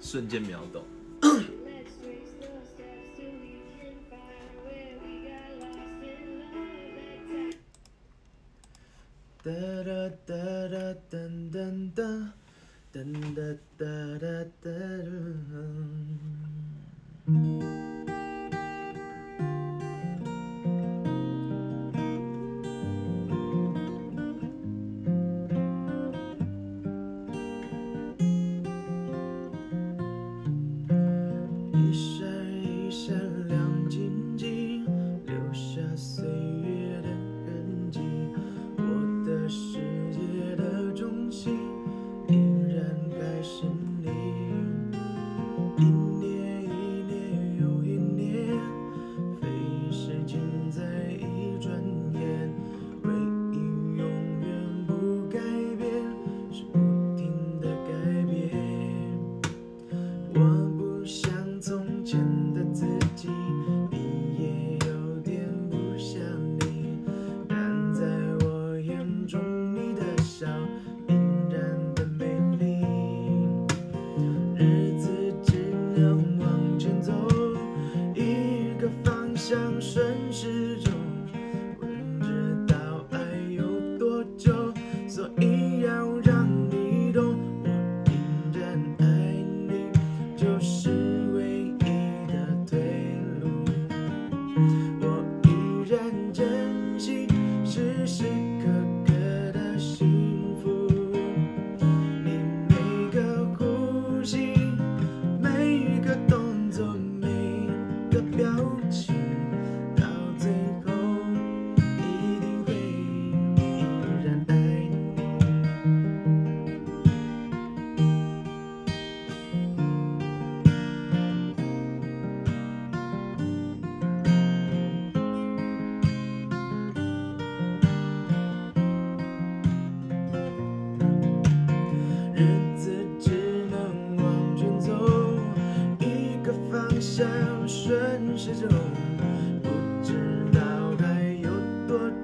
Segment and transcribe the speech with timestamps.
[0.00, 0.84] 瞬间秒懂。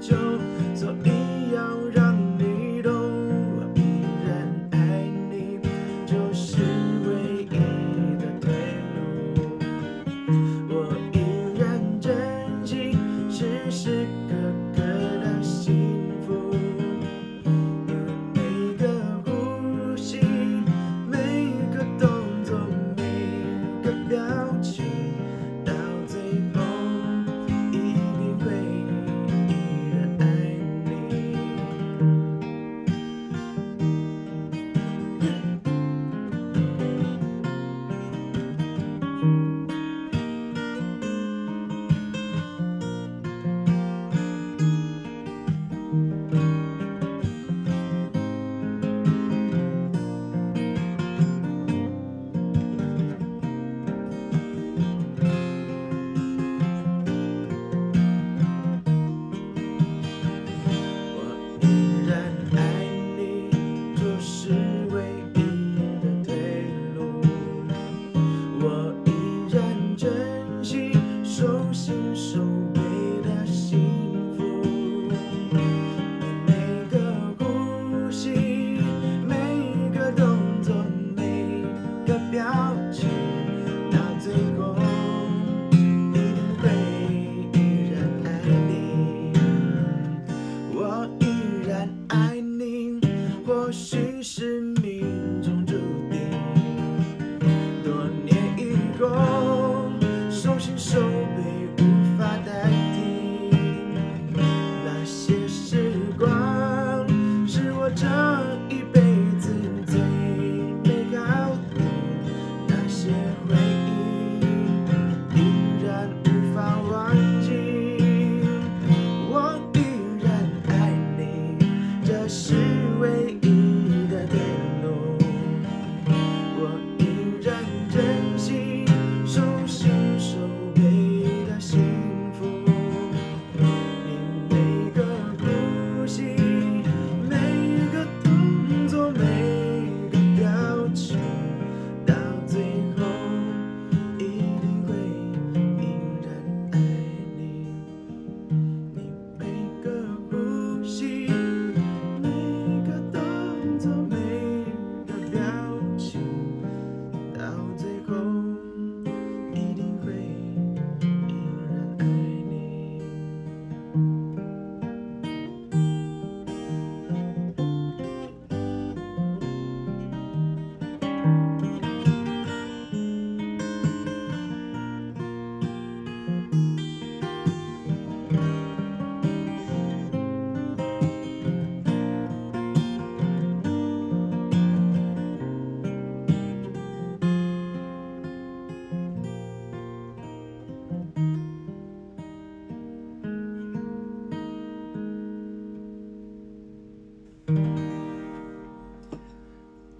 [0.00, 0.14] 就
[0.74, 2.92] 所以要让你懂
[3.56, 3.80] 我依
[4.26, 4.78] 然爱
[5.30, 5.58] 你
[6.06, 6.62] 就是
[7.06, 7.58] 唯一
[8.18, 8.52] 的退
[8.94, 8.96] 路
[10.68, 10.72] 我
[11.12, 11.18] 依
[11.58, 12.14] 然珍
[12.64, 12.96] 惜
[13.30, 14.34] 时时刻
[14.76, 16.54] 刻的幸福
[17.84, 17.94] 你
[18.34, 18.88] 每个
[19.24, 20.20] 呼吸
[21.08, 22.08] 每个动
[22.44, 22.58] 作
[22.96, 23.02] 每
[23.82, 24.20] 个表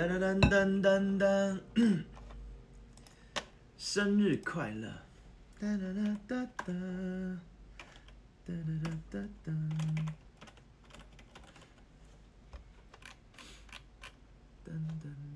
[0.00, 2.04] 噔噔噔噔噔噔，
[3.76, 4.88] 生日快乐！
[5.58, 6.72] 哒哒哒哒哒，
[8.46, 9.52] 哒哒哒哒哒。
[14.64, 14.70] 噔
[15.02, 15.29] 噔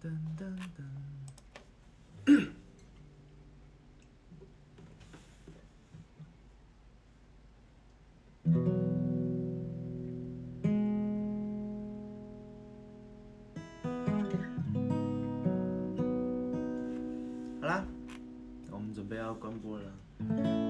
[19.44, 19.84] 关播了，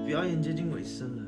[0.05, 1.23] 表演接近尾声了。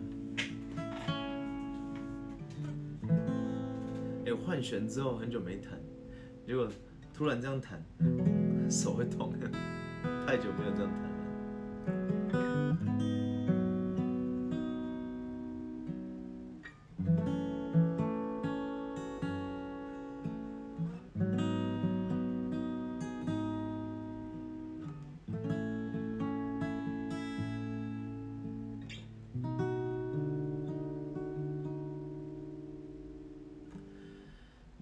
[4.25, 5.79] 哎、换弦之后很久没弹，
[6.45, 6.67] 结果
[7.13, 7.81] 突然这样弹，
[8.69, 9.33] 手会痛，
[10.25, 12.16] 太久没有这样弹了。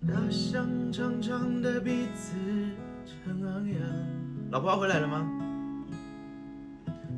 [0.08, 2.36] 那香长长的鼻子
[3.26, 3.80] 正昂扬，
[4.52, 5.28] 老婆要回来了吗？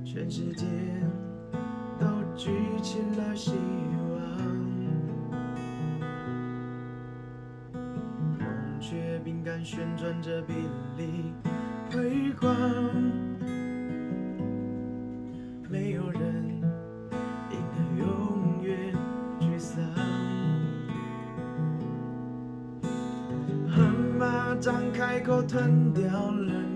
[0.05, 0.65] 全世界
[1.99, 2.49] 都举
[2.81, 4.06] 起了希望，
[25.27, 26.66] 张开口吞掉了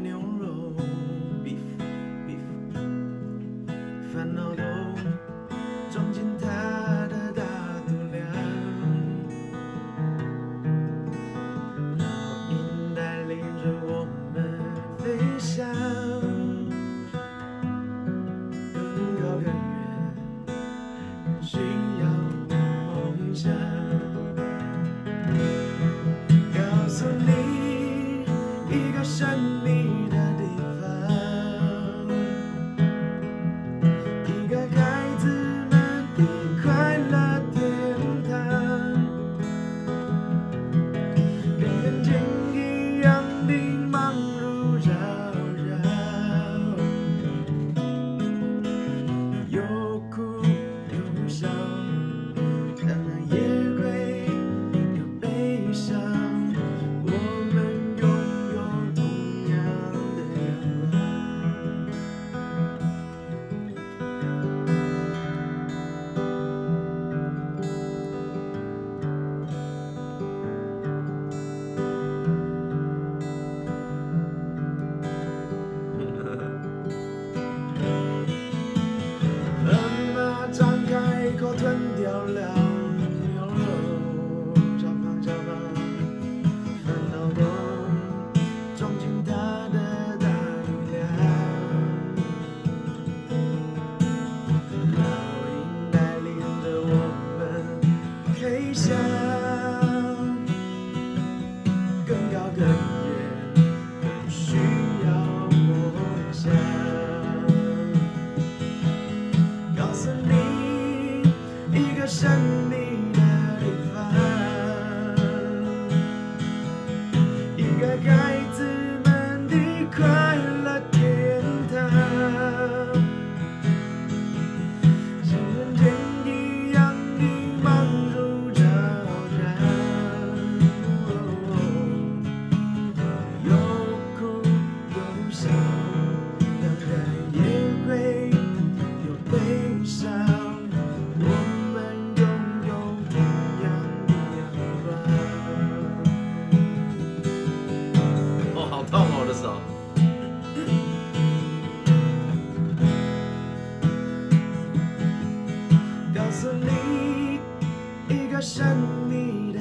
[158.41, 158.65] 神
[159.07, 159.59] 秘的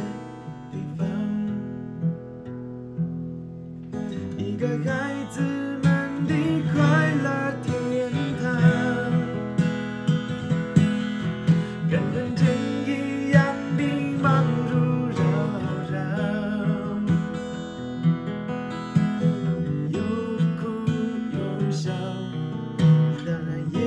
[0.72, 1.06] 地方，
[4.38, 5.42] 一个孩子
[5.82, 6.32] 们的
[6.72, 7.28] 快乐
[7.62, 8.10] 天
[8.40, 8.42] 堂，
[11.90, 12.46] 跟人间
[12.87, 12.88] 一
[13.32, 13.82] 样的
[14.22, 14.72] 忙碌
[15.10, 15.20] 扰
[15.92, 15.92] 攘，
[19.90, 20.00] 有
[20.56, 20.60] 哭
[21.34, 21.92] 有笑，
[23.26, 23.78] 当然也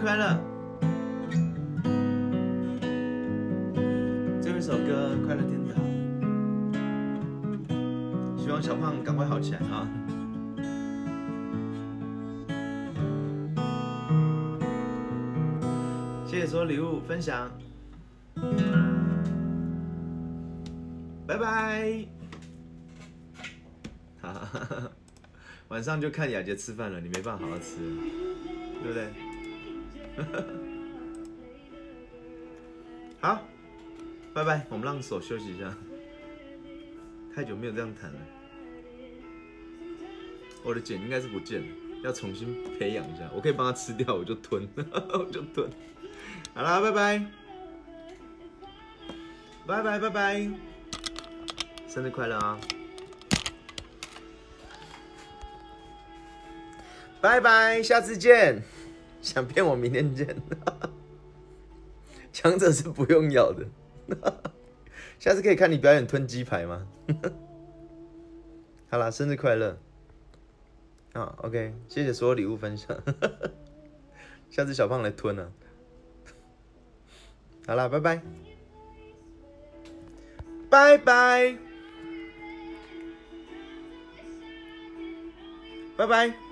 [0.00, 0.38] 快乐！
[4.40, 5.84] 最后一首歌《快乐天堂》，
[8.42, 9.86] 希望小胖赶快好起来啊！
[16.24, 17.50] 谢谢所有礼物分享，
[21.26, 22.06] 拜拜。
[24.20, 24.90] 哈哈哈
[25.68, 27.76] 晚上就看雅洁吃饭了，你没办法好好吃，
[28.82, 29.08] 对不对？
[33.20, 33.40] 好，
[34.32, 35.74] 拜拜，我们让手休息一下，
[37.34, 38.18] 太久没有这样弹了。
[40.64, 41.66] 我的茧应该是不见了，
[42.02, 43.28] 要重新培养一下。
[43.34, 45.70] 我可以帮他吃掉，我就吞， 我就吞。
[46.54, 47.24] 好啦，拜拜，
[49.66, 50.50] 拜拜拜拜，
[51.86, 52.58] 生日快乐啊！
[57.20, 58.62] 拜拜，下次见。
[59.20, 60.36] 想骗我，明天见。
[62.32, 63.66] 强者是不用咬的。
[65.18, 66.86] 下次可以看你表演吞鸡排吗？
[68.90, 69.76] 好啦，生日快乐！
[71.12, 72.96] 啊，OK，谢谢所有礼物分享。
[74.50, 75.50] 下次小胖来吞啊。
[77.66, 78.22] 好啦，拜拜，
[80.70, 81.58] 拜拜，
[85.96, 86.47] 拜拜。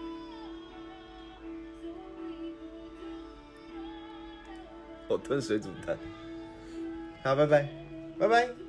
[5.08, 5.96] 我吞水煮蛋，
[7.22, 7.68] 好，拜拜，
[8.18, 8.65] 拜拜。